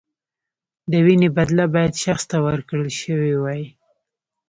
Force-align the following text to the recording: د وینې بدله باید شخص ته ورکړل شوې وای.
د 0.91 0.93
وینې 1.05 1.29
بدله 1.37 1.65
باید 1.75 1.93
شخص 2.03 2.23
ته 2.31 2.37
ورکړل 2.47 2.89
شوې 3.01 3.33
وای. 3.41 3.63